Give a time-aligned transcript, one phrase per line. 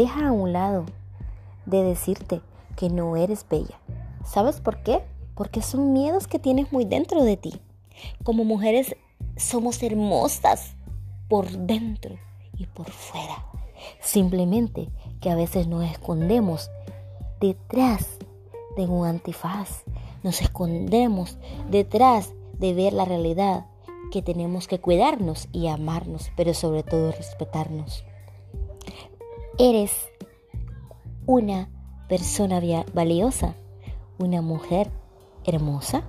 [0.00, 0.86] Deja a un lado
[1.66, 2.40] de decirte
[2.76, 3.80] que no eres bella.
[4.24, 5.02] ¿Sabes por qué?
[5.34, 7.60] Porque son miedos que tienes muy dentro de ti.
[8.22, 8.94] Como mujeres
[9.36, 10.76] somos hermosas
[11.28, 12.16] por dentro
[12.56, 13.44] y por fuera.
[13.98, 14.88] Simplemente
[15.20, 16.70] que a veces nos escondemos
[17.40, 18.18] detrás
[18.76, 19.82] de un antifaz.
[20.22, 21.38] Nos escondemos
[21.72, 23.66] detrás de ver la realidad
[24.12, 28.04] que tenemos que cuidarnos y amarnos, pero sobre todo respetarnos.
[29.60, 29.90] Eres
[31.26, 31.68] una
[32.08, 32.60] persona
[32.94, 33.56] valiosa,
[34.16, 34.88] una mujer
[35.44, 36.04] hermosa.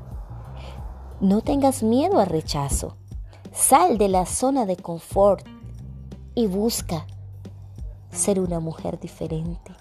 [1.20, 2.95] No tengas miedo al rechazo.
[3.52, 5.48] Sal de la zona de confort
[6.35, 7.08] y busca
[8.12, 9.72] ser una mujer diferente,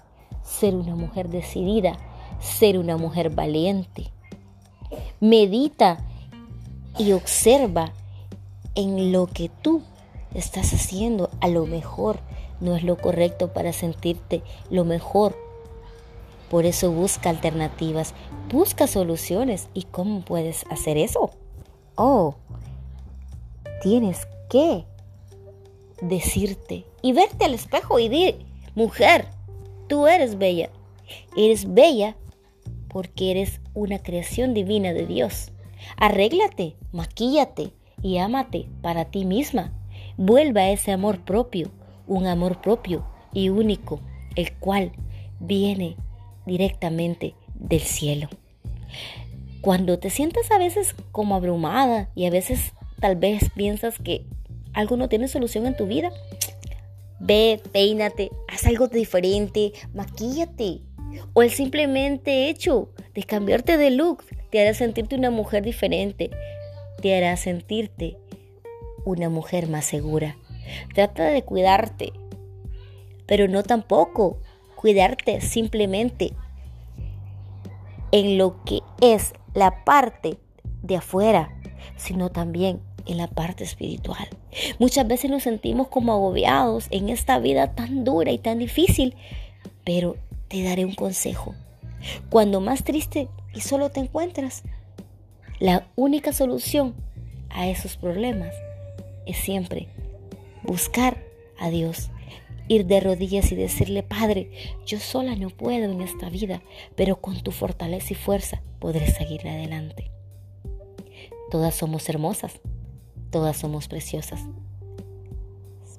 [0.41, 1.95] ser una mujer decidida,
[2.39, 4.11] ser una mujer valiente.
[5.19, 5.99] Medita
[6.97, 7.93] y observa
[8.73, 9.83] en lo que tú
[10.33, 11.29] estás haciendo.
[11.41, 12.19] A lo mejor
[12.59, 15.35] no es lo correcto para sentirte lo mejor.
[16.49, 18.13] Por eso busca alternativas,
[18.51, 19.67] busca soluciones.
[19.73, 21.31] ¿Y cómo puedes hacer eso?
[21.95, 22.35] Oh,
[23.81, 24.85] tienes que
[26.01, 29.27] decirte y verte al espejo y decir, mujer,
[29.87, 30.69] tú eres bella.
[31.35, 32.15] Eres bella
[32.87, 35.51] porque eres una creación divina de Dios.
[35.97, 39.73] Arréglate, maquíllate y ámate para ti misma.
[40.21, 41.71] Vuelva a ese amor propio,
[42.05, 44.01] un amor propio y único,
[44.35, 44.91] el cual
[45.39, 45.95] viene
[46.45, 48.27] directamente del cielo.
[49.61, 54.25] Cuando te sientas a veces como abrumada y a veces tal vez piensas que
[54.73, 56.11] algo no tiene solución en tu vida,
[57.21, 60.81] ve, peínate, haz algo diferente, maquíllate.
[61.31, 66.29] O el simplemente hecho de cambiarte de look te hará sentirte una mujer diferente,
[67.01, 68.17] te hará sentirte
[69.05, 70.37] una mujer más segura.
[70.93, 72.13] Trata de cuidarte,
[73.25, 74.37] pero no tampoco
[74.75, 76.33] cuidarte simplemente
[78.11, 80.37] en lo que es la parte
[80.81, 81.53] de afuera,
[81.97, 84.27] sino también en la parte espiritual.
[84.79, 89.15] Muchas veces nos sentimos como agobiados en esta vida tan dura y tan difícil,
[89.83, 90.15] pero
[90.47, 91.55] te daré un consejo.
[92.29, 94.63] Cuando más triste y solo te encuentras,
[95.59, 96.95] la única solución
[97.49, 98.53] a esos problemas
[99.29, 99.87] es siempre
[100.63, 101.23] buscar
[101.59, 102.09] a Dios,
[102.67, 104.51] ir de rodillas y decirle, Padre,
[104.85, 106.61] yo sola no puedo en esta vida,
[106.95, 110.11] pero con tu fortaleza y fuerza podré seguir adelante.
[111.51, 112.59] Todas somos hermosas,
[113.31, 114.41] todas somos preciosas.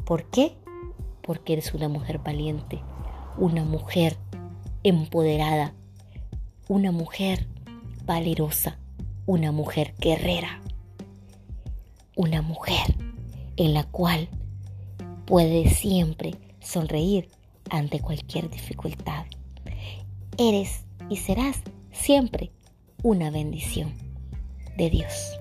[0.05, 0.57] ¿Por qué?
[1.23, 2.83] Porque eres una mujer valiente,
[3.37, 4.17] una mujer
[4.83, 5.75] empoderada,
[6.69, 7.47] una mujer
[8.05, 8.79] valerosa,
[9.27, 10.61] una mujer guerrera,
[12.17, 13.10] una mujer
[13.57, 14.29] en la cual
[15.27, 17.29] puede siempre sonreír
[17.71, 19.27] ante cualquier dificultad.
[20.39, 21.59] Eres y serás
[21.93, 22.51] siempre
[23.03, 23.95] una bendición
[24.77, 25.39] de Dios.